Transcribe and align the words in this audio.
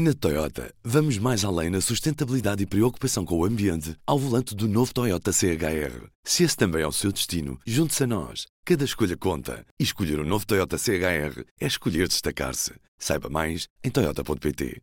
Na 0.00 0.14
Toyota, 0.14 0.72
vamos 0.84 1.18
mais 1.18 1.44
além 1.44 1.70
na 1.70 1.80
sustentabilidade 1.80 2.62
e 2.62 2.66
preocupação 2.66 3.24
com 3.24 3.36
o 3.36 3.44
ambiente 3.44 3.96
ao 4.06 4.16
volante 4.16 4.54
do 4.54 4.68
novo 4.68 4.94
Toyota 4.94 5.32
CHR. 5.32 6.06
Se 6.22 6.44
esse 6.44 6.56
também 6.56 6.82
é 6.82 6.86
o 6.86 6.92
seu 6.92 7.10
destino, 7.10 7.58
junte-se 7.66 8.04
a 8.04 8.06
nós. 8.06 8.46
Cada 8.64 8.84
escolha 8.84 9.16
conta. 9.16 9.66
E 9.76 9.82
escolher 9.82 10.20
o 10.20 10.22
um 10.22 10.24
novo 10.24 10.46
Toyota 10.46 10.78
CHR 10.78 11.42
é 11.60 11.66
escolher 11.66 12.06
destacar-se. 12.06 12.74
Saiba 12.96 13.28
mais 13.28 13.66
em 13.82 13.90
Toyota.pt. 13.90 14.80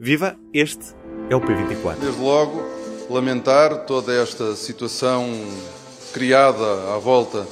Viva! 0.00 0.36
Este 0.52 0.96
é 1.30 1.36
o 1.36 1.40
P24. 1.40 2.00
Desde 2.00 2.20
logo, 2.20 2.60
lamentar 3.08 3.86
toda 3.86 4.12
esta 4.12 4.56
situação 4.56 5.30
criada 6.12 6.92
à 6.92 6.98
volta 6.98 7.46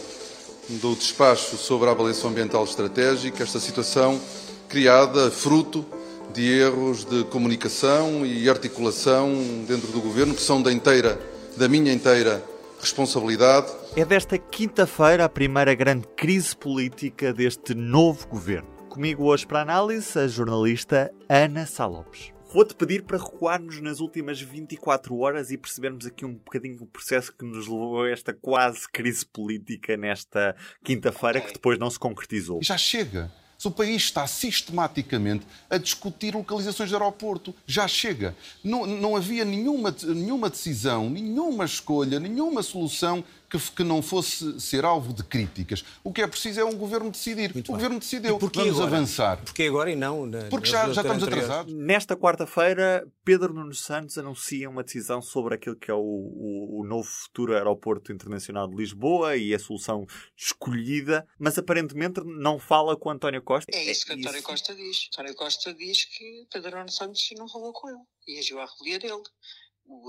do 0.68 0.96
despacho 0.96 1.56
sobre 1.58 1.88
a 1.88 1.92
avaliação 1.92 2.30
ambiental 2.30 2.64
estratégica, 2.64 3.44
esta 3.44 3.60
situação 3.60 4.20
criada 4.68 5.30
fruto 5.30 5.86
de 6.34 6.50
erros 6.50 7.04
de 7.04 7.22
comunicação 7.24 8.26
e 8.26 8.50
articulação 8.50 9.32
dentro 9.68 9.92
do 9.92 10.00
governo 10.00 10.34
que 10.34 10.42
são 10.42 10.60
da 10.60 10.72
inteira, 10.72 11.16
da 11.56 11.68
minha 11.68 11.92
inteira 11.92 12.44
responsabilidade. 12.80 13.72
É 13.96 14.04
desta 14.04 14.36
quinta-feira 14.36 15.24
a 15.24 15.28
primeira 15.28 15.72
grande 15.74 16.08
crise 16.16 16.54
política 16.56 17.32
deste 17.32 17.72
novo 17.72 18.26
governo. 18.26 18.68
Comigo 18.88 19.24
hoje 19.24 19.46
para 19.46 19.60
análise 19.60 20.18
a 20.18 20.26
jornalista 20.26 21.12
Ana 21.28 21.66
Salopes. 21.66 22.32
Vou-te 22.52 22.74
pedir 22.74 23.02
para 23.04 23.18
recuarmos 23.18 23.80
nas 23.80 24.00
últimas 24.00 24.40
24 24.40 25.16
horas 25.16 25.52
e 25.52 25.56
percebermos 25.56 26.04
aqui 26.04 26.24
um 26.24 26.34
bocadinho 26.34 26.82
o 26.82 26.86
processo 26.86 27.32
que 27.32 27.44
nos 27.44 27.68
levou 27.68 28.02
a 28.02 28.10
esta 28.10 28.32
quase 28.32 28.88
crise 28.92 29.24
política 29.24 29.96
nesta 29.96 30.56
quinta-feira, 30.84 31.40
que 31.40 31.52
depois 31.52 31.78
não 31.78 31.90
se 31.90 31.98
concretizou. 31.98 32.60
Já 32.60 32.76
chega. 32.76 33.30
Se 33.58 33.68
o 33.68 33.70
país 33.70 34.02
está 34.02 34.26
sistematicamente 34.26 35.46
a 35.70 35.78
discutir 35.78 36.34
localizações 36.34 36.88
de 36.88 36.94
aeroporto, 36.94 37.54
já 37.66 37.88
chega. 37.88 38.36
Não, 38.62 38.84
não 38.86 39.16
havia 39.16 39.44
nenhuma, 39.44 39.94
nenhuma 40.02 40.50
decisão, 40.50 41.08
nenhuma 41.08 41.64
escolha, 41.64 42.20
nenhuma 42.20 42.62
solução 42.62 43.24
que, 43.58 43.76
que, 43.76 43.84
não 43.84 44.02
fosse 44.02 44.60
ser 44.60 44.84
alvo 44.84 45.12
de 45.12 45.22
críticas. 45.22 45.84
O 46.02 46.12
que 46.12 46.22
é 46.22 46.26
preciso 46.26 46.60
é 46.60 46.64
um 46.64 46.74
governo 46.74 47.10
decidir. 47.10 47.52
Muito 47.54 47.68
o 47.68 47.72
bem. 47.72 47.76
governo 47.76 47.98
decidiu. 47.98 48.38
Vamos 48.38 48.58
agora? 48.58 48.84
avançar. 48.84 49.36
Porque 49.44 49.62
agora 49.64 49.90
e 49.90 49.96
não? 49.96 50.26
Na, 50.26 50.44
Porque 50.44 50.68
já, 50.68 50.92
já 50.92 51.02
estamos 51.02 51.22
anterior. 51.22 51.44
atrasados. 51.44 51.74
Nesta 51.74 52.16
quarta-feira, 52.16 53.06
Pedro 53.24 53.54
Nuno 53.54 53.74
Santos 53.74 54.18
anuncia 54.18 54.68
uma 54.68 54.82
decisão 54.82 55.22
sobre 55.22 55.54
aquilo 55.54 55.76
que 55.76 55.90
é 55.90 55.94
o, 55.94 55.98
o, 55.98 56.80
o, 56.80 56.86
novo 56.86 57.08
futuro 57.08 57.54
aeroporto 57.54 58.12
internacional 58.12 58.68
de 58.68 58.76
Lisboa 58.76 59.36
e 59.36 59.54
a 59.54 59.58
solução 59.58 60.06
escolhida, 60.36 61.26
mas 61.38 61.56
aparentemente 61.58 62.20
não 62.24 62.58
fala 62.58 62.96
com 62.96 63.10
António 63.10 63.42
Costa. 63.42 63.70
É 63.72 63.90
isso 63.90 64.04
que 64.04 64.12
é 64.12 64.14
António 64.16 64.38
isso. 64.38 64.46
Costa 64.46 64.74
diz. 64.74 65.08
António 65.12 65.34
Costa 65.34 65.74
diz 65.74 66.04
que 66.04 66.46
Pedro 66.52 66.76
Nuno 66.76 66.90
Santos 66.90 67.28
não 67.38 67.48
falou 67.48 67.72
com 67.72 67.88
ele 67.88 67.98
e 68.26 68.38
agiu 68.38 68.60
à 68.60 68.66
revelia 68.66 68.98
dele 68.98 69.22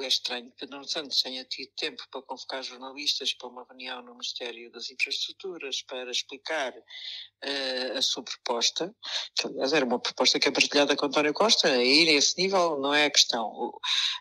é 0.02 0.08
estranho 0.08 0.52
que 0.52 0.58
Pedro 0.60 0.84
Santos 0.88 1.22
tenha 1.22 1.44
tido 1.46 1.72
tempo 1.76 2.04
para 2.12 2.22
convocar 2.22 2.64
jornalistas 2.64 3.34
para 3.34 3.50
uma 3.50 3.66
reunião 3.66 4.02
no 4.02 4.14
Ministério 4.14 4.72
das 4.72 4.90
Infraestruturas 4.90 5.82
para 5.82 6.10
explicar 6.12 6.74
uh, 6.74 7.98
a 7.98 8.02
sua 8.02 8.24
proposta, 8.24 8.94
que 9.36 9.48
aliás 9.48 9.74
era 9.74 9.86
uma 9.86 10.00
proposta 10.00 10.40
que 10.40 10.48
é 10.48 10.52
partilhada 10.52 10.96
com 10.96 11.06
António 11.06 11.34
Costa, 11.34 11.68
a 11.68 11.84
ir 11.84 12.10
a 12.10 12.14
esse 12.14 12.38
nível 12.38 12.80
não 12.80 12.94
é 12.94 13.06
a 13.06 13.10
questão. 13.10 13.72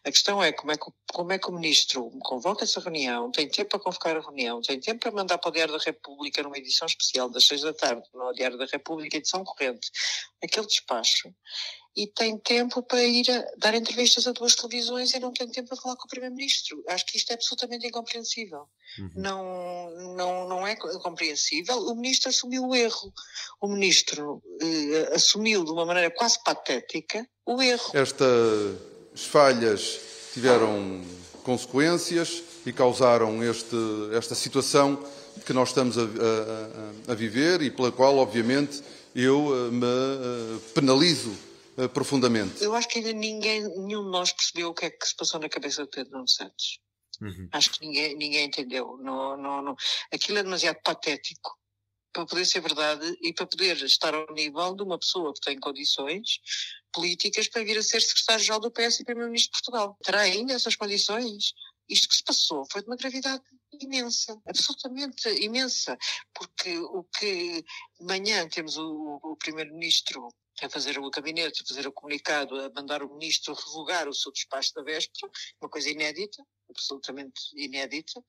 A 0.04 0.10
questão 0.10 0.42
é 0.42 0.52
como 0.52 0.72
é 0.72 0.76
que, 0.76 0.86
como 1.12 1.32
é 1.32 1.38
que 1.38 1.48
o 1.48 1.52
Ministro 1.52 2.10
convoca 2.20 2.64
essa 2.64 2.80
reunião, 2.80 3.30
tem 3.30 3.48
tempo 3.48 3.70
para 3.70 3.80
convocar 3.80 4.16
a 4.16 4.20
reunião, 4.20 4.60
tem 4.60 4.80
tempo 4.80 5.00
para 5.00 5.12
mandar 5.12 5.38
para 5.38 5.50
o 5.50 5.52
Diário 5.52 5.76
da 5.76 5.84
República 5.84 6.42
numa 6.42 6.58
edição 6.58 6.86
especial 6.86 7.28
das 7.28 7.46
seis 7.46 7.60
da 7.60 7.72
tarde, 7.72 8.08
no 8.12 8.32
Diário 8.32 8.58
da 8.58 8.66
República, 8.66 9.16
edição 9.16 9.44
corrente, 9.44 9.90
aquele 10.42 10.66
despacho 10.66 11.34
e 11.96 12.08
tem 12.08 12.36
tempo 12.38 12.82
para 12.82 13.02
ir 13.04 13.26
dar 13.56 13.74
entrevistas 13.74 14.26
a 14.26 14.32
duas 14.32 14.54
televisões 14.56 15.12
e 15.14 15.20
não 15.20 15.32
tem 15.32 15.48
tempo 15.48 15.68
para 15.68 15.80
falar 15.80 15.96
com 15.96 16.06
o 16.06 16.08
Primeiro-Ministro. 16.08 16.82
Acho 16.88 17.06
que 17.06 17.16
isto 17.16 17.30
é 17.30 17.34
absolutamente 17.34 17.86
incompreensível. 17.86 18.66
Uhum. 18.98 19.10
Não, 19.14 19.90
não, 20.16 20.48
não 20.48 20.66
é 20.66 20.74
compreensível. 20.74 21.76
O 21.78 21.94
Ministro 21.94 22.30
assumiu 22.30 22.64
o 22.64 22.74
erro. 22.74 23.12
O 23.60 23.68
Ministro 23.68 24.42
eh, 24.60 25.12
assumiu 25.14 25.64
de 25.64 25.70
uma 25.70 25.86
maneira 25.86 26.10
quase 26.10 26.42
patética 26.42 27.24
o 27.46 27.62
erro. 27.62 27.92
Estas 27.94 28.76
falhas 29.14 30.00
tiveram 30.32 31.00
consequências 31.44 32.42
e 32.66 32.72
causaram 32.72 33.42
este, 33.44 33.76
esta 34.16 34.34
situação 34.34 35.04
que 35.46 35.52
nós 35.52 35.68
estamos 35.68 35.96
a, 35.96 36.02
a, 36.02 37.12
a 37.12 37.14
viver 37.14 37.62
e 37.62 37.70
pela 37.70 37.92
qual, 37.92 38.16
obviamente, 38.16 38.82
eu 39.14 39.68
eh, 39.68 39.70
me 39.70 39.86
eh, 39.86 40.58
penalizo 40.74 41.53
uh, 41.76 41.88
profundamente. 41.88 42.62
Eu 42.62 42.74
acho 42.74 42.88
que 42.88 42.98
ainda 42.98 43.12
ninguém, 43.12 43.62
nenhum 43.62 44.04
de 44.04 44.10
nós 44.10 44.32
percebeu 44.32 44.68
o 44.68 44.74
que 44.74 44.86
é 44.86 44.90
que 44.90 45.06
se 45.06 45.16
passou 45.16 45.40
na 45.40 45.48
cabeça 45.48 45.82
de 45.82 45.90
Pedro 45.90 46.12
Nuno 46.12 46.28
Santos. 46.28 46.80
Uhum. 47.20 47.48
Acho 47.52 47.70
que 47.70 47.86
ninguém, 47.86 48.16
ninguém 48.16 48.46
entendeu. 48.46 48.98
Não, 49.00 49.36
não, 49.36 49.62
não. 49.62 49.76
Aquilo 50.12 50.38
é 50.38 50.42
demasiado 50.42 50.78
patético 50.82 51.58
para 52.12 52.26
poder 52.26 52.46
ser 52.46 52.60
verdade 52.60 53.16
e 53.20 53.32
para 53.32 53.46
poder 53.46 53.76
estar 53.82 54.14
ao 54.14 54.32
nível 54.32 54.74
de 54.76 54.82
uma 54.84 54.98
pessoa 54.98 55.34
que 55.34 55.40
tem 55.40 55.58
condições 55.58 56.38
políticas 56.92 57.48
para 57.48 57.64
vir 57.64 57.76
a 57.76 57.82
ser 57.82 58.00
secretário-geral 58.00 58.60
do 58.60 58.70
PS 58.70 59.00
e 59.00 59.04
primeiro-ministro 59.04 59.52
de 59.52 59.62
Portugal. 59.62 59.98
Terá 60.02 60.20
ainda 60.20 60.54
essas 60.54 60.76
condições? 60.76 61.52
Isto 61.88 62.08
que 62.08 62.14
se 62.14 62.24
passou 62.24 62.64
foi 62.70 62.82
de 62.82 62.86
uma 62.86 62.96
gravidade 62.96 63.42
imensa, 63.80 64.40
absolutamente 64.46 65.28
imensa, 65.42 65.98
porque 66.32 66.78
o 66.78 67.04
que 67.04 67.62
de 67.98 68.06
manhã 68.06 68.48
temos 68.48 68.76
o, 68.78 69.20
o 69.22 69.36
primeiro-ministro 69.36 70.28
a 70.62 70.70
fazer 70.70 70.98
o 70.98 71.10
gabinete, 71.10 71.62
a 71.62 71.66
fazer 71.66 71.86
o 71.86 71.92
comunicado, 71.92 72.58
a 72.60 72.70
mandar 72.70 73.02
o 73.02 73.12
ministro 73.12 73.54
revogar 73.54 74.08
o 74.08 74.14
seu 74.14 74.32
despacho 74.32 74.72
da 74.74 74.82
véspera, 74.82 75.30
uma 75.60 75.68
coisa 75.68 75.90
inédita, 75.90 76.44
absolutamente 76.70 77.40
inédita, 77.56 78.22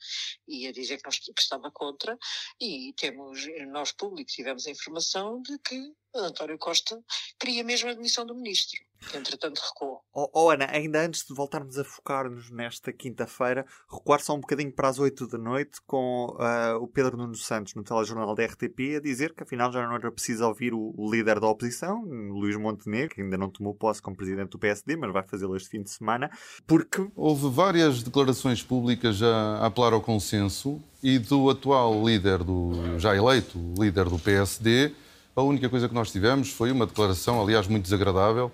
e 0.47 0.67
a 0.67 0.71
dizer 0.71 0.97
que, 0.97 1.05
nós, 1.05 1.19
que 1.19 1.41
estava 1.41 1.71
contra, 1.71 2.17
e 2.59 2.93
temos, 2.97 3.45
nós 3.67 3.91
públicos 3.91 4.33
tivemos 4.33 4.67
a 4.67 4.71
informação 4.71 5.41
de 5.41 5.57
que 5.59 5.93
António 6.15 6.57
Costa 6.57 7.03
queria 7.39 7.63
mesmo 7.63 7.89
a 7.89 7.91
admissão 7.91 8.25
do 8.25 8.35
ministro, 8.35 8.79
entretanto 9.13 9.59
recuou. 9.59 10.01
Oh, 10.13 10.29
oh 10.33 10.49
Ana, 10.49 10.67
ainda 10.71 11.05
antes 11.05 11.25
de 11.25 11.33
voltarmos 11.33 11.77
a 11.77 11.83
focar-nos 11.83 12.49
nesta 12.51 12.91
quinta-feira, 12.91 13.65
recuar 13.91 14.21
só 14.21 14.33
um 14.33 14.39
bocadinho 14.39 14.71
para 14.71 14.89
as 14.89 14.99
oito 14.99 15.27
da 15.27 15.37
noite 15.37 15.79
com 15.85 16.35
uh, 16.39 16.81
o 16.81 16.87
Pedro 16.87 17.17
Nuno 17.17 17.35
Santos 17.35 17.75
no 17.75 17.83
telejornal 17.83 18.33
da 18.33 18.45
RTP 18.45 18.97
a 18.97 19.01
dizer 19.01 19.33
que 19.33 19.43
afinal 19.43 19.71
já 19.71 19.85
não 19.85 19.95
era 19.95 20.11
preciso 20.11 20.45
ouvir 20.45 20.73
o, 20.73 20.93
o 20.97 21.11
líder 21.11 21.39
da 21.39 21.47
oposição, 21.47 22.01
Luís 22.03 22.55
Montenegro, 22.55 23.15
que 23.15 23.21
ainda 23.21 23.37
não 23.37 23.49
tomou 23.49 23.73
posse 23.73 24.01
como 24.01 24.15
presidente 24.15 24.49
do 24.49 24.59
PSD, 24.59 24.95
mas 24.95 25.11
vai 25.11 25.23
fazê-lo 25.23 25.55
este 25.55 25.69
fim 25.69 25.83
de 25.83 25.91
semana, 25.91 26.29
porque... 26.65 27.07
Houve 27.15 27.49
várias 27.49 28.01
declarações 28.01 28.63
públicas 28.63 29.21
a 29.21 29.65
apelar 29.65 29.93
ao 29.93 30.01
consenso 30.01 30.81
e 31.03 31.19
do 31.19 31.49
atual 31.49 32.03
líder 32.03 32.43
do, 32.43 32.97
já 32.97 33.15
eleito, 33.15 33.59
líder 33.77 34.05
do 34.05 34.17
PSD, 34.17 34.93
a 35.35 35.41
única 35.41 35.67
coisa 35.67 35.89
que 35.89 35.93
nós 35.93 36.11
tivemos 36.11 36.49
foi 36.51 36.71
uma 36.71 36.85
declaração, 36.85 37.41
aliás, 37.41 37.67
muito 37.67 37.83
desagradável, 37.83 38.49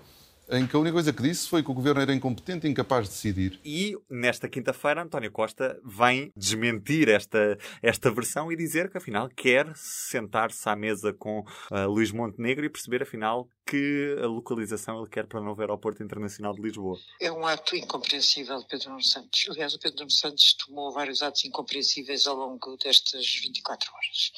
em 0.50 0.66
que 0.66 0.76
a 0.76 0.78
única 0.78 0.94
coisa 0.94 1.12
que 1.12 1.22
disse 1.22 1.48
foi 1.48 1.62
que 1.62 1.70
o 1.70 1.74
governo 1.74 2.00
era 2.00 2.14
incompetente 2.14 2.66
e 2.66 2.70
incapaz 2.70 3.06
de 3.06 3.14
decidir. 3.14 3.60
E 3.64 3.96
nesta 4.10 4.48
quinta-feira, 4.48 5.02
António 5.02 5.30
Costa 5.30 5.78
vem 5.84 6.32
desmentir 6.36 7.08
esta, 7.08 7.58
esta 7.82 8.10
versão 8.10 8.52
e 8.52 8.56
dizer 8.56 8.90
que 8.90 8.98
afinal 8.98 9.28
quer 9.28 9.70
sentar-se 9.74 10.68
à 10.68 10.76
mesa 10.76 11.12
com 11.12 11.40
uh, 11.40 11.88
Luís 11.88 12.12
Montenegro 12.12 12.64
e 12.64 12.68
perceber 12.68 13.02
afinal 13.02 13.48
que 13.72 14.18
a 14.22 14.26
localização 14.26 15.00
ele 15.00 15.08
quer 15.08 15.24
para 15.24 15.40
o 15.40 15.42
novo 15.42 15.58
aeroporto 15.62 16.02
internacional 16.02 16.52
de 16.52 16.60
Lisboa. 16.60 16.98
É 17.18 17.32
um 17.32 17.46
ato 17.46 17.74
incompreensível 17.74 18.58
de 18.58 18.66
Pedro 18.66 18.90
Nuno 18.90 19.02
Santos. 19.02 19.46
Aliás, 19.48 19.72
o 19.72 19.80
Pedro 19.80 20.00
Nuno 20.00 20.10
Santos 20.10 20.52
tomou 20.52 20.92
vários 20.92 21.22
atos 21.22 21.42
incompreensíveis 21.46 22.26
ao 22.26 22.36
longo 22.36 22.76
destas 22.76 23.24
24 23.42 23.90
horas. 23.90 24.32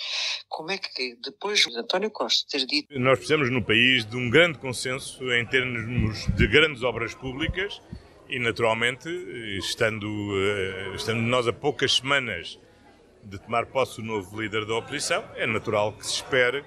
Como 0.48 0.70
é 0.70 0.78
que 0.78 1.16
depois 1.16 1.62
de 1.62 1.76
António 1.76 2.12
Costa 2.12 2.46
ter 2.48 2.64
dito... 2.64 2.96
Nós 2.96 3.18
precisamos 3.18 3.50
no 3.50 3.60
país 3.60 4.06
de 4.06 4.16
um 4.16 4.30
grande 4.30 4.60
consenso 4.60 5.28
em 5.32 5.44
termos 5.44 6.26
de 6.36 6.46
grandes 6.46 6.84
obras 6.84 7.12
públicas 7.12 7.82
e, 8.28 8.38
naturalmente, 8.38 9.08
estando, 9.58 10.06
eh, 10.38 10.92
estando 10.94 11.20
nós 11.22 11.48
a 11.48 11.52
poucas 11.52 11.94
semanas 11.94 12.56
de 13.24 13.36
tomar 13.38 13.66
posse 13.66 13.96
do 13.96 14.06
novo 14.06 14.40
líder 14.40 14.64
da 14.64 14.76
oposição, 14.76 15.24
é 15.34 15.44
natural 15.44 15.92
que 15.94 16.06
se 16.06 16.12
espere 16.12 16.64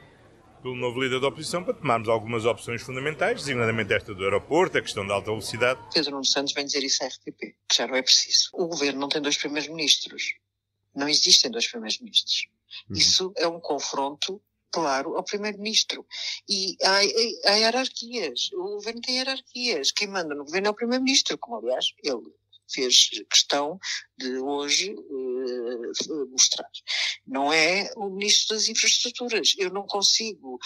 pelo 0.67 0.75
novo 0.75 1.01
líder 1.01 1.21
da 1.21 1.29
oposição 1.29 1.63
para 1.63 1.73
tomarmos 1.73 2.09
algumas 2.09 2.43
opções 2.43 2.81
fundamentais, 2.81 3.39
designadamente 3.39 3.93
esta 3.93 4.13
do 4.13 4.21
aeroporto, 4.21 4.77
a 4.77 4.81
questão 4.81 5.07
da 5.07 5.13
alta 5.13 5.31
velocidade. 5.31 5.79
Pedro 5.93 6.11
Nuno 6.11 6.25
Santos 6.25 6.51
vem 6.51 6.65
dizer 6.65 6.83
isso 6.83 7.01
à 7.05 7.07
RTP, 7.07 7.55
que 7.69 7.75
já 7.75 7.87
não 7.87 7.95
é 7.95 8.01
preciso. 8.01 8.49
O 8.51 8.67
governo 8.67 8.99
não 8.99 9.07
tem 9.07 9.21
dois 9.21 9.37
primeiros 9.37 9.69
ministros. 9.69 10.33
Não 10.93 11.07
existem 11.07 11.49
dois 11.49 11.67
primeiros 11.67 11.99
ministros. 11.99 12.47
Uhum. 12.89 12.97
Isso 12.97 13.33
é 13.37 13.47
um 13.47 13.61
confronto 13.61 14.41
claro 14.69 15.15
ao 15.15 15.23
primeiro-ministro. 15.23 16.05
E 16.49 16.75
há, 16.83 16.97
há, 17.49 17.55
hierarquias. 17.55 18.51
O 18.51 18.75
governo 18.75 18.99
tem 18.99 19.15
hierarquias. 19.15 19.91
Quem 19.93 20.09
manda 20.09 20.35
no 20.35 20.43
governo 20.43 20.67
é 20.67 20.71
o 20.71 20.75
primeiro-ministro, 20.75 21.37
como 21.37 21.59
aliás 21.59 21.93
ele 22.03 22.33
fez 22.69 23.09
questão 23.29 23.79
de 24.17 24.37
hoje 24.37 24.93
uh, 24.93 26.27
mostrar. 26.29 26.69
Não 27.25 27.51
é 27.51 27.91
o 27.95 28.09
Ministro 28.09 28.55
das 28.55 28.67
Infraestruturas. 28.67 29.53
Eu 29.57 29.71
não 29.71 29.85
consigo. 29.85 30.59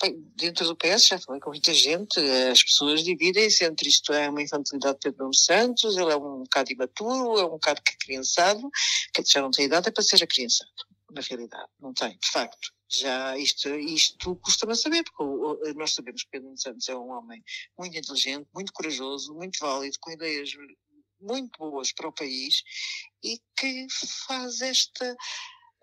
Bem, 0.00 0.16
dentro 0.36 0.66
do 0.66 0.76
PS, 0.76 1.08
já 1.08 1.18
falei 1.18 1.40
com 1.40 1.50
muita 1.50 1.72
gente, 1.72 2.18
as 2.50 2.62
pessoas 2.62 3.02
dividem-se 3.02 3.64
entre 3.64 3.88
isto 3.88 4.12
é 4.12 4.28
uma 4.28 4.42
infantilidade 4.42 4.94
de 4.94 5.00
Pedro 5.00 5.24
Nuno 5.24 5.34
Santos, 5.34 5.96
ele 5.96 6.12
é 6.12 6.16
um 6.16 6.42
bocado 6.42 6.72
imaturo, 6.72 7.38
é 7.38 7.44
um 7.44 7.50
bocado 7.50 7.82
que 7.82 7.96
criançado, 7.98 8.68
que 9.12 9.22
já 9.24 9.40
não 9.40 9.50
tem 9.50 9.66
idade 9.66 9.88
é 9.88 9.90
para 9.90 10.02
ser 10.02 10.22
acriançado, 10.22 10.70
na 11.10 11.20
realidade. 11.20 11.68
Não 11.80 11.92
tem, 11.92 12.10
de 12.10 12.30
facto. 12.30 12.72
Já 12.90 13.36
isto, 13.36 13.68
isto 13.74 14.36
custa-me 14.36 14.76
saber, 14.76 15.02
porque 15.04 15.72
nós 15.74 15.94
sabemos 15.94 16.22
que 16.22 16.30
Pedro 16.30 16.56
Santos 16.56 16.88
é 16.88 16.94
um 16.94 17.10
homem 17.10 17.42
muito 17.78 17.96
inteligente, 17.96 18.46
muito 18.54 18.72
corajoso, 18.72 19.34
muito 19.34 19.58
válido, 19.58 19.96
com 20.00 20.12
ideias 20.12 20.50
muito 21.24 21.58
boas 21.58 21.92
para 21.92 22.08
o 22.08 22.12
país 22.12 22.62
e 23.22 23.40
que 23.56 23.86
faz 24.26 24.60
esta. 24.60 25.16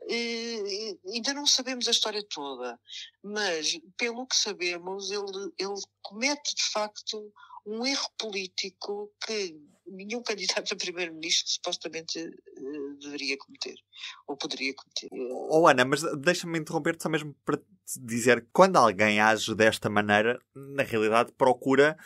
Eh, 0.10 0.98
ainda 1.14 1.34
não 1.34 1.46
sabemos 1.46 1.88
a 1.88 1.92
história 1.92 2.26
toda, 2.28 2.80
mas 3.24 3.80
pelo 3.98 4.26
que 4.26 4.36
sabemos, 4.36 5.12
ele, 5.12 5.52
ele 5.60 5.82
comete 6.02 6.56
de 6.56 6.64
facto 6.64 7.32
um 7.66 7.86
erro 7.86 8.10
político 8.18 9.12
que 9.26 9.56
nenhum 9.86 10.22
candidato 10.24 10.74
a 10.74 10.78
primeiro-ministro 10.78 11.52
supostamente 11.52 12.20
uh, 12.20 12.98
deveria 13.00 13.38
cometer, 13.38 13.76
ou 14.28 14.38
poderia 14.38 14.74
cometer. 14.74 15.10
Oh 15.50 15.68
Ana, 15.68 15.86
mas 15.86 16.02
deixa-me 16.20 16.60
interromper-te 16.60 17.04
só 17.04 17.10
mesmo 17.10 17.36
para 17.46 17.58
te 17.58 18.00
dizer 18.00 18.42
que 18.42 18.50
quando 18.52 18.78
alguém 18.78 19.20
age 19.20 19.54
desta 19.56 19.90
maneira, 19.90 20.40
na 20.56 20.84
realidade 20.84 21.32
procura 21.34 21.98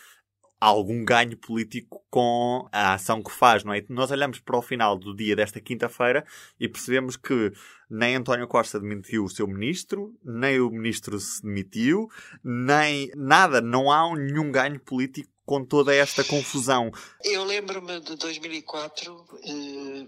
algum 0.60 1.04
ganho 1.04 1.38
político 1.38 2.04
com 2.10 2.68
a 2.72 2.94
ação 2.94 3.22
que 3.22 3.31
faz, 3.31 3.63
não 3.63 3.74
é? 3.74 3.84
Nós 3.90 4.12
olhamos 4.12 4.40
para 4.40 4.57
o 4.57 4.62
final 4.62 4.98
do 4.98 5.16
dia 5.16 5.36
desta 5.36 5.60
quinta-feira 5.60 6.25
e 6.60 6.68
percebemos 6.68 7.18
que 7.18 7.52
nem 7.90 8.16
António 8.16 8.48
Costa 8.48 8.80
demitiu 8.80 9.25
o 9.25 9.30
seu 9.30 9.48
ministro, 9.48 10.13
nem 10.24 10.60
o 10.60 10.69
ministro 10.69 11.19
se 11.19 11.42
demitiu, 11.44 12.10
nem 12.44 13.12
nada, 13.16 13.62
não 13.62 13.92
há 13.92 14.16
nenhum 14.16 14.52
ganho 14.52 14.80
político 14.80 15.30
com 15.46 15.63
toda 15.63 15.94
esta 15.94 16.24
confusão. 16.24 16.92
Eu 17.24 17.44
lembro-me 17.44 18.00
de 18.00 18.16
2004, 18.16 19.25
eh, 19.44 20.08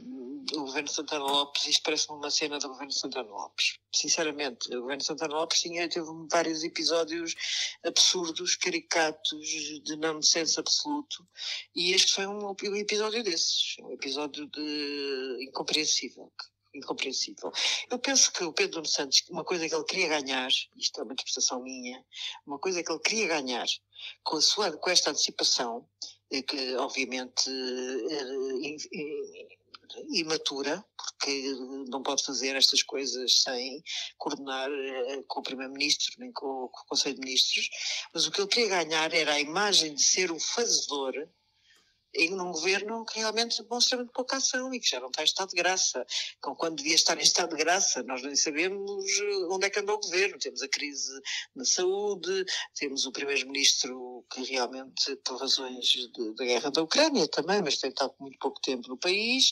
o 0.54 0.62
governo 0.62 0.90
Santana 0.90 1.24
Lopes, 1.24 1.68
isto 1.68 1.84
parece-me 1.84 2.18
uma 2.18 2.30
cena 2.30 2.60
do 2.60 2.70
governo 2.70 2.92
Santana 2.92 3.30
Lopes. 3.30 3.78
Sinceramente, 3.94 4.74
o 4.76 4.82
governo 4.82 5.04
Santana 5.04 5.36
Lopes 5.36 5.62
tinha, 5.62 5.90
teve 5.90 6.08
vários 6.32 6.64
episódios 6.64 7.36
absurdos, 7.84 8.56
caricatos, 8.56 9.48
de 9.84 9.96
não 9.98 10.22
senso 10.22 10.60
absoluto, 10.60 11.28
e 11.76 11.94
este 11.94 12.14
foi 12.14 12.28
um, 12.28 12.50
um 12.50 12.76
episódio 12.76 13.24
desses, 13.24 13.76
um 13.82 13.92
episódio 13.92 14.48
de 14.48 15.38
incompreensível, 15.42 16.32
incompreensível. 16.74 17.52
Eu 17.90 18.00
penso 18.00 18.32
que 18.32 18.44
o 18.44 18.54
Pedro 18.54 18.86
Santos, 18.86 19.24
uma 19.30 19.44
coisa 19.44 19.68
que 19.68 19.76
ele 19.76 19.84
queria 19.84 20.08
ganhar, 20.08 20.50
isto 20.76 21.00
é 21.00 21.04
uma 21.04 21.14
interpretação 21.14 21.62
minha, 21.62 22.04
uma 22.46 22.60
coisa 22.60 22.84
que 22.84 22.92
ele 22.92 23.00
queria 23.00 23.28
ganhar 23.28 23.66
com, 24.24 24.38
a 24.38 24.42
sua, 24.42 24.72
com 24.72 24.90
esta 24.90 25.12
antecipação, 25.12 25.88
que 26.30 26.76
obviamente 26.76 27.50
é, 27.50 29.57
imatura, 30.12 30.84
porque 30.98 31.56
não 31.90 32.02
pode 32.02 32.24
fazer 32.24 32.56
estas 32.56 32.84
coisas 32.84 33.42
sem 33.42 33.82
coordenar 34.18 34.70
com 35.28 35.40
o 35.40 35.44
Primeiro-Ministro 35.44 36.14
nem 36.20 36.32
com, 36.32 36.68
com 36.70 36.82
o 36.82 36.86
Conselho 36.88 37.16
de 37.16 37.22
Ministros, 37.22 37.70
mas 38.14 38.26
o 38.26 38.32
que 38.32 38.42
ele 38.42 38.48
queria 38.48 38.84
ganhar 38.84 39.14
era 39.14 39.34
a 39.34 39.40
imagem 39.40 39.94
de 39.94 40.04
ser 40.04 40.32
um 40.32 40.40
fazedor 40.40 41.14
em 42.14 42.40
um 42.40 42.52
governo 42.52 43.06
que 43.06 43.20
realmente 43.20 43.62
demonstra 43.62 43.98
muito 43.98 44.12
pouca 44.12 44.38
ação 44.38 44.74
e 44.74 44.80
que 44.80 44.90
já 44.90 45.00
não 45.00 45.08
está 45.08 45.22
em 45.22 45.26
estado 45.26 45.50
de 45.50 45.56
graça. 45.56 46.06
Então, 46.38 46.56
quando 46.56 46.78
devia 46.78 46.96
estar 46.96 47.18
em 47.18 47.22
estado 47.22 47.56
de 47.56 47.64
graça, 47.64 48.04
nós 48.04 48.22
nem 48.24 48.36
sabemos 48.36 49.06
eh, 49.20 49.48
onde 49.50 49.66
é 49.66 49.70
que 49.70 49.80
anda 49.80 49.94
o 49.94 50.00
governo. 50.00 50.38
Temos 50.40 50.62
a 50.62 50.68
crise 50.68 51.14
na 51.56 51.66
saúde, 51.66 52.46
temos 52.76 53.06
o 53.06 53.12
primeiro-ministro 53.12 54.26
que 54.32 54.44
realmente, 54.44 55.16
por 55.24 55.40
razões 55.40 55.94
da 56.36 56.46
guerra 56.46 56.72
da 56.72 56.82
Ucrânia 56.82 57.28
também, 57.28 57.62
mas 57.62 57.78
tem 57.78 57.90
estado 57.90 58.14
muito 58.20 58.38
pouco 58.40 58.60
tempo 58.62 58.88
no 58.88 58.98
país, 58.98 59.52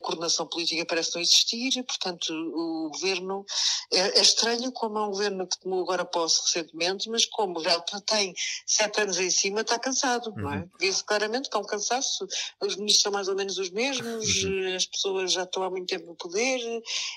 a 0.00 0.04
coordenação 0.04 0.46
política 0.46 0.84
parece 0.86 1.14
não 1.14 1.22
existir, 1.22 1.82
portanto, 1.84 2.32
o 2.32 2.90
governo 2.90 3.44
é, 3.92 4.18
é 4.18 4.20
estranho 4.20 4.72
como 4.72 4.98
é 4.98 5.02
um 5.02 5.10
governo 5.10 5.46
que 5.46 5.58
tomou 5.58 5.82
agora 5.82 6.04
posse 6.04 6.42
recentemente, 6.42 7.08
mas 7.08 7.26
como 7.26 7.60
já 7.60 7.80
tem 8.06 8.34
sete 8.66 9.00
anos 9.00 9.18
em 9.18 9.30
cima, 9.30 9.60
está 9.60 9.78
cansado, 9.78 10.30
uhum. 10.30 10.42
não 10.42 10.52
é? 10.52 10.56
Uhum. 10.58 10.70
Vê-se 10.78 11.04
claramente 11.04 11.48
que 11.48 11.56
é 11.56 11.60
um 11.60 11.64
cansaço 11.94 12.26
os 12.62 12.76
ministros 12.76 13.02
são 13.02 13.12
mais 13.12 13.28
ou 13.28 13.36
menos 13.36 13.58
os 13.58 13.70
mesmos, 13.70 14.44
uhum. 14.44 14.74
as 14.74 14.86
pessoas 14.86 15.32
já 15.32 15.44
estão 15.44 15.62
há 15.62 15.70
muito 15.70 15.86
tempo 15.86 16.06
no 16.06 16.14
poder 16.14 16.60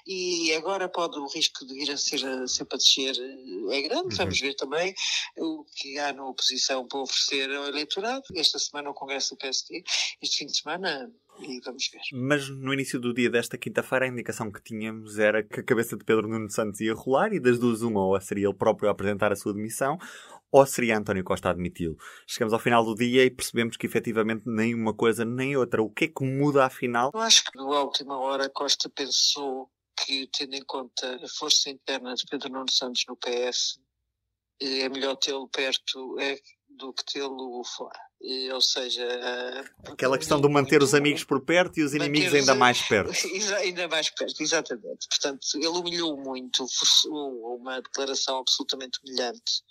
e 0.06 0.54
agora 0.54 0.90
pode 0.90 1.18
o 1.18 1.28
risco 1.28 1.66
de 1.66 1.74
vir 1.74 1.92
a 1.92 1.98
ser 1.98 2.20
sempre 2.48 2.76
a 2.76 2.78
descer 2.78 3.16
é 3.72 3.82
grande. 3.82 4.14
Uhum. 4.14 4.18
Vamos 4.18 4.40
ver 4.40 4.54
também 4.56 4.94
o 5.38 5.66
que 5.76 5.98
há 6.00 6.14
na 6.14 6.26
oposição 6.26 6.88
para 6.88 7.00
oferecer 7.00 7.50
ao 7.52 7.68
eleitorado. 7.68 8.24
Esta 8.36 8.60
semana 8.60 8.90
o 8.90 8.94
Congresso 8.94 9.36
do 9.36 9.38
PSD, 9.38 9.84
este 10.22 10.40
fim 10.40 10.46
de 10.46 10.58
semana 10.58 11.12
e 11.40 11.60
vamos 11.62 11.90
ver. 11.92 12.02
Mas 12.14 12.50
no 12.50 12.74
início 12.74 13.00
do 13.00 13.14
dia 13.14 13.30
desta 13.30 13.58
quinta-feira 13.58 14.06
a 14.06 14.08
indicação 14.08 14.52
que 14.52 14.62
tínhamos 14.62 15.20
era 15.20 15.44
que 15.44 15.60
a 15.60 15.64
cabeça 15.64 15.96
de 15.96 16.04
Pedro 16.04 16.28
Nuno 16.28 16.50
Santos 16.50 16.82
ia 16.82 16.94
rolar 16.94 17.32
e 17.34 17.40
das 17.40 17.60
duas 17.60 17.82
uma 17.82 18.06
ou 18.06 18.20
seria 18.20 18.48
ele 18.48 18.58
próprio 18.58 18.90
a 18.90 18.92
apresentar 18.92 19.32
a 19.32 19.36
sua 19.36 19.54
demissão 19.54 20.00
ou 20.52 20.66
seria 20.66 20.98
António 20.98 21.24
Costa 21.24 21.50
admiti-lo? 21.50 21.98
Chegamos 22.28 22.54
ao 22.54 22.60
final 22.60 22.84
do 22.84 22.96
dia 22.96 23.24
e 23.24 23.32
percebemos 23.32 23.78
que 23.78 23.86
efetivamente 23.86 24.44
nem 24.46 24.74
uma 24.74 24.94
coisa 24.94 25.26
nem 25.26 25.56
outra. 25.58 25.82
O 25.82 25.90
que 25.90 26.06
é 26.06 26.08
que 26.08 26.24
muda 26.24 26.66
afinal? 26.66 27.12
Eu 27.14 27.20
acho 27.20 27.44
que 27.44 27.58
na 27.58 27.64
última 27.64 28.18
hora 28.18 28.50
Costa 28.50 28.90
pensou 28.90 29.70
que, 30.06 30.28
tendo 30.28 30.56
em 30.56 30.64
conta 30.64 31.16
a 31.24 31.28
força 31.28 31.70
interna 31.70 32.14
de 32.14 32.24
Pedro 32.30 32.50
Nuno 32.50 32.72
Santos 32.72 33.04
no 33.08 33.18
PS, 33.18 33.80
eh, 34.62 34.82
é 34.82 34.90
melhor 34.90 35.16
tê-lo 35.16 35.48
perto 35.50 36.20
é, 36.20 36.40
do 36.70 36.94
que 36.94 37.04
tê-lo 37.06 37.64
fora. 37.64 38.07
E, 38.20 38.52
ou 38.52 38.60
seja, 38.60 39.06
aquela 39.86 40.18
questão 40.18 40.42
de 40.42 40.50
manter 40.50 40.82
os 40.82 40.96
amigos 40.96 41.24
por 41.24 41.40
perto 41.40 41.80
e 41.80 41.84
os 41.84 41.94
inimigos 41.94 42.34
ainda 42.34 42.56
mais 42.56 42.82
perto. 42.82 43.12
ainda 43.62 43.88
mais 43.88 44.10
perto, 44.10 44.42
exatamente. 44.42 45.08
Portanto, 45.08 45.48
ele 45.56 45.68
humilhou 45.68 46.18
muito, 46.18 46.68
forçou 46.68 47.58
uma 47.58 47.80
declaração 47.80 48.40
absolutamente 48.40 49.00
humilhante, 49.04 49.62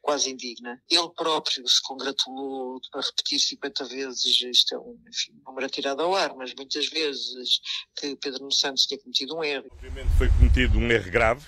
quase 0.00 0.30
indigna. 0.30 0.80
Ele 0.88 1.08
próprio 1.16 1.68
se 1.68 1.82
congratulou 1.82 2.80
a 2.94 3.00
repetir 3.00 3.40
50 3.40 3.84
vezes, 3.86 4.40
isto 4.40 4.74
é 4.74 4.78
um 4.78 4.96
enfim, 5.08 5.32
número 5.44 5.66
atirado 5.66 6.02
ao 6.02 6.14
ar, 6.14 6.34
mas 6.36 6.54
muitas 6.54 6.88
vezes 6.88 7.60
que 7.96 8.14
Pedro 8.16 8.40
Nuno 8.40 8.52
Santos 8.52 8.86
tinha 8.86 9.00
cometido 9.00 9.36
um 9.36 9.42
erro. 9.42 9.66
Obviamente 9.72 10.08
foi 10.16 10.28
cometido 10.28 10.78
um 10.78 10.90
erro 10.90 11.10
grave, 11.10 11.44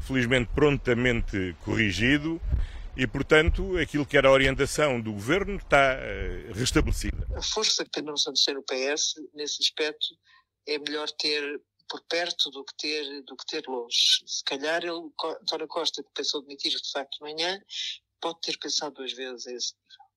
felizmente 0.00 0.50
prontamente 0.54 1.54
corrigido 1.64 2.40
e, 2.98 3.06
portanto, 3.06 3.78
aquilo 3.78 4.04
que 4.04 4.16
era 4.16 4.26
a 4.26 4.32
orientação 4.32 5.00
do 5.00 5.12
governo 5.12 5.54
está 5.54 5.96
uh, 5.96 6.52
restabelecida. 6.52 7.28
A 7.36 7.42
força 7.42 7.84
que 7.84 7.92
tem 7.92 8.02
no 8.02 8.18
Santos 8.18 8.44
ter 8.44 8.58
o 8.58 8.62
PS, 8.64 9.14
nesse 9.32 9.62
aspecto, 9.62 10.08
é 10.66 10.80
melhor 10.80 11.08
ter 11.12 11.62
por 11.88 12.02
perto 12.08 12.50
do 12.50 12.64
que 12.64 12.76
ter, 12.76 13.22
do 13.22 13.36
que 13.36 13.46
ter 13.46 13.64
longe. 13.68 14.24
Se 14.26 14.42
calhar 14.42 14.82
ele, 14.82 15.10
António 15.40 15.68
Costa, 15.68 16.02
que 16.02 16.10
pensou 16.12 16.42
demitir 16.42 16.72
de 16.72 16.90
facto 16.90 17.18
de 17.18 17.20
manhã, 17.20 17.62
pode 18.20 18.40
ter 18.40 18.58
pensado 18.58 18.96
duas 18.96 19.12
vezes 19.12 19.46
a 19.46 19.52
esse 19.52 19.74
nível. 19.74 20.08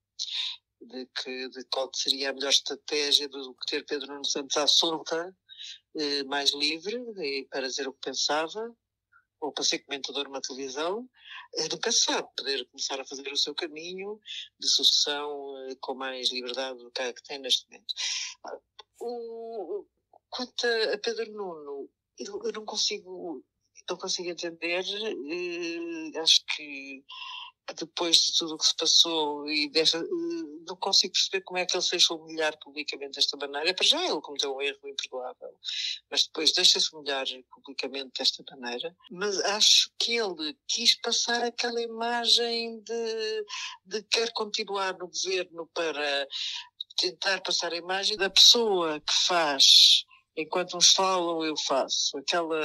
De, 0.84 1.06
que, 1.22 1.48
de 1.50 1.64
qual 1.66 1.88
seria 1.94 2.30
a 2.30 2.32
melhor 2.32 2.50
estratégia 2.50 3.28
do 3.28 3.54
que 3.54 3.66
ter 3.70 3.86
Pedro 3.86 4.08
Nuno 4.08 4.24
Santos 4.24 4.56
à 4.56 4.66
solta, 4.66 5.32
eh, 5.96 6.24
mais 6.24 6.52
livre, 6.52 6.98
para 7.48 7.68
dizer 7.68 7.86
o 7.86 7.92
que 7.92 8.00
pensava, 8.10 8.74
ou 9.42 9.52
para 9.52 9.64
ser 9.64 9.80
comentador 9.80 10.24
numa 10.24 10.40
televisão, 10.40 11.08
nunca 11.70 11.90
se 11.90 12.04
sabe, 12.04 12.28
poder 12.36 12.64
começar 12.66 13.00
a 13.00 13.04
fazer 13.04 13.30
o 13.32 13.36
seu 13.36 13.54
caminho 13.54 14.20
de 14.58 14.68
sucessão 14.68 15.58
eh, 15.66 15.74
com 15.80 15.94
mais 15.94 16.30
liberdade 16.30 16.78
do 16.78 16.90
que, 16.92 17.22
tem 17.24 17.40
neste 17.40 17.66
momento. 17.68 17.92
O, 19.00 19.84
quanto 20.30 20.64
a 20.94 20.98
Pedro 20.98 21.32
Nuno, 21.32 21.90
eu, 22.18 22.42
eu 22.44 22.52
não 22.52 22.64
consigo 22.64 23.44
não 23.90 23.96
consigo 23.96 24.28
entender, 24.28 24.84
eh, 24.84 26.18
acho 26.20 26.44
que 26.54 27.04
depois 27.74 28.16
de 28.16 28.38
tudo 28.38 28.54
o 28.54 28.58
que 28.58 28.66
se 28.66 28.76
passou 28.76 29.48
e 29.48 29.68
desta, 29.70 29.98
eh, 29.98 30.62
não 30.68 30.76
consigo 30.76 31.12
perceber 31.14 31.42
como 31.42 31.58
é 31.58 31.66
que 31.66 31.74
ele 31.74 31.82
se 31.82 31.90
deixou 31.90 32.20
humilhar 32.20 32.56
publicamente 32.60 33.16
desta 33.16 33.36
maneira. 33.36 33.74
Para 33.74 33.86
já 33.86 34.04
ele 34.04 34.20
cometeu 34.20 34.54
um 34.54 34.62
erro 34.62 34.88
imperdoável, 34.88 35.51
mas 36.10 36.24
depois 36.24 36.52
deixa-se 36.52 36.94
humilhar 36.94 37.26
publicamente 37.50 38.12
desta 38.18 38.44
maneira. 38.50 38.94
Mas 39.10 39.40
acho 39.40 39.90
que 39.98 40.16
ele 40.16 40.56
quis 40.68 40.94
passar 41.00 41.42
aquela 41.42 41.80
imagem 41.80 42.80
de, 42.80 43.46
de 43.86 44.02
quer 44.04 44.32
continuar 44.32 44.96
no 44.98 45.08
governo 45.08 45.68
para 45.74 46.26
tentar 46.96 47.40
passar 47.40 47.72
a 47.72 47.76
imagem 47.76 48.16
da 48.16 48.30
pessoa 48.30 49.00
que 49.00 49.14
faz 49.26 50.04
enquanto 50.36 50.76
uns 50.76 50.92
falam, 50.92 51.44
eu 51.44 51.56
faço. 51.56 52.16
Aquela. 52.18 52.58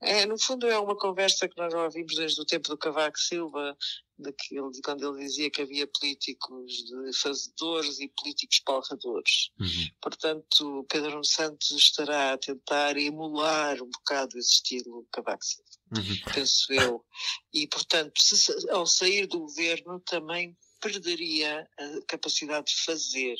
É, 0.00 0.26
no 0.26 0.38
fundo, 0.38 0.66
é 0.66 0.78
uma 0.78 0.96
conversa 0.96 1.48
que 1.48 1.56
nós 1.56 1.72
já 1.72 1.82
ouvimos 1.82 2.14
desde 2.14 2.40
o 2.40 2.44
tempo 2.44 2.68
do 2.68 2.78
Cavaco 2.78 3.18
Silva, 3.18 3.76
daquele, 4.18 4.60
quando 4.84 5.08
ele 5.08 5.24
dizia 5.24 5.50
que 5.50 5.62
havia 5.62 5.86
políticos 5.86 6.72
de 6.72 7.18
fazedores 7.18 8.00
e 8.00 8.08
políticos 8.08 8.60
palradores. 8.64 9.50
Uhum. 9.60 9.88
Portanto, 10.00 10.86
Pedro 10.88 11.24
Santos 11.24 11.70
estará 11.72 12.32
a 12.32 12.38
tentar 12.38 12.96
emular 12.96 13.82
um 13.82 13.90
bocado 13.90 14.38
esse 14.38 14.54
estilo 14.54 15.06
Cavaco 15.12 15.44
Silva, 15.44 15.68
uhum. 15.96 16.32
penso 16.34 16.72
eu. 16.72 17.04
E, 17.52 17.66
portanto, 17.66 18.12
se, 18.18 18.70
ao 18.70 18.86
sair 18.86 19.26
do 19.26 19.40
governo, 19.40 20.00
também 20.00 20.56
perderia 20.80 21.68
a 21.78 22.06
capacidade 22.08 22.66
de 22.66 22.82
fazer 22.84 23.36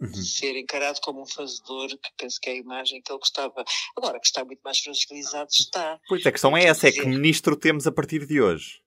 uhum. 0.00 0.14
ser 0.14 0.56
encarado 0.56 1.00
como 1.00 1.22
um 1.22 1.26
fazedor, 1.26 1.88
que 1.88 2.10
penso 2.16 2.38
que 2.40 2.50
é 2.50 2.52
a 2.52 2.56
imagem 2.56 3.02
que 3.02 3.10
ele 3.10 3.18
gostava. 3.18 3.64
Agora, 3.96 4.20
que 4.20 4.26
está 4.26 4.44
muito 4.44 4.60
mais 4.62 4.78
fragilizado, 4.78 5.48
está. 5.50 6.00
Pois 6.08 6.26
a 6.26 6.32
questão 6.32 6.56
é 6.56 6.64
essa, 6.64 6.88
é 6.88 6.92
que 6.92 7.06
ministro 7.06 7.56
temos 7.56 7.86
a 7.86 7.92
partir 7.92 8.26
de 8.26 8.40
hoje? 8.40 8.82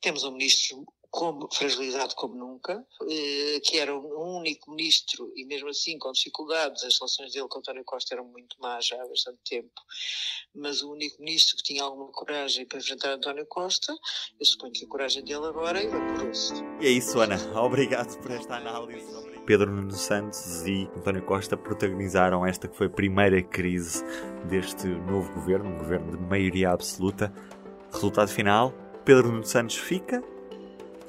Temos 0.00 0.24
um 0.24 0.32
ministro 0.32 0.86
como, 1.10 1.48
fragilizado 1.52 2.14
como 2.14 2.34
nunca, 2.34 2.84
eh, 3.08 3.60
que 3.64 3.78
era 3.78 3.96
um 3.96 4.38
único 4.38 4.70
ministro 4.70 5.32
e 5.34 5.44
mesmo 5.46 5.68
assim 5.68 5.98
com 5.98 6.12
dificuldades, 6.12 6.84
as 6.84 6.98
relações 6.98 7.32
dele 7.32 7.48
com 7.48 7.58
António 7.58 7.84
Costa 7.84 8.14
eram 8.14 8.24
muito 8.24 8.56
más 8.60 8.86
já 8.86 9.02
há 9.02 9.06
bastante 9.06 9.38
tempo, 9.44 9.72
mas 10.54 10.82
o 10.82 10.92
único 10.92 11.20
ministro 11.20 11.56
que 11.56 11.62
tinha 11.62 11.82
alguma 11.82 12.10
coragem 12.12 12.66
para 12.66 12.78
enfrentar 12.78 13.12
António 13.12 13.46
Costa, 13.46 13.96
eu 14.38 14.46
suponho 14.46 14.72
que 14.72 14.84
a 14.84 14.88
coragem 14.88 15.24
dele 15.24 15.46
agora 15.46 15.82
evaporou-se. 15.82 16.52
E 16.80 16.86
é 16.86 16.90
isso, 16.90 17.18
Ana. 17.20 17.36
Obrigado 17.58 18.20
por 18.20 18.30
esta 18.30 18.56
análise. 18.56 19.27
Pedro 19.48 19.72
Nuno 19.72 19.92
Santos 19.92 20.66
e 20.66 20.90
António 20.94 21.22
Costa 21.22 21.56
protagonizaram 21.56 22.44
esta 22.44 22.68
que 22.68 22.76
foi 22.76 22.86
a 22.86 22.90
primeira 22.90 23.40
crise 23.40 24.04
deste 24.44 24.86
novo 24.86 25.32
governo, 25.32 25.70
um 25.70 25.78
governo 25.78 26.18
de 26.18 26.22
maioria 26.22 26.70
absoluta. 26.70 27.32
Resultado 27.90 28.28
final, 28.28 28.74
Pedro 29.06 29.32
Nuno 29.32 29.44
Santos 29.44 29.78
fica, 29.78 30.22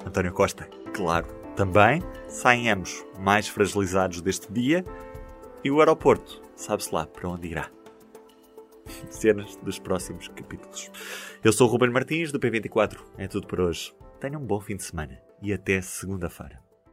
António 0.06 0.32
Costa, 0.32 0.66
claro, 0.94 1.26
também. 1.54 2.02
Saem 2.28 2.70
ambos 2.70 3.04
mais 3.18 3.46
fragilizados 3.46 4.22
deste 4.22 4.50
dia 4.50 4.86
e 5.62 5.70
o 5.70 5.78
aeroporto, 5.78 6.40
sabe-se 6.56 6.94
lá 6.94 7.06
para 7.06 7.28
onde 7.28 7.46
irá. 7.46 7.68
Cenas 9.10 9.54
dos 9.56 9.78
próximos 9.78 10.28
capítulos. 10.28 10.90
Eu 11.44 11.52
sou 11.52 11.68
o 11.68 11.70
Ruben 11.70 11.90
Martins, 11.90 12.32
do 12.32 12.40
P24. 12.40 13.00
É 13.18 13.28
tudo 13.28 13.46
por 13.46 13.60
hoje. 13.60 13.94
Tenham 14.18 14.40
um 14.40 14.46
bom 14.46 14.60
fim 14.60 14.76
de 14.76 14.84
semana 14.84 15.20
e 15.42 15.52
até 15.52 15.82
segunda-feira. 15.82 16.69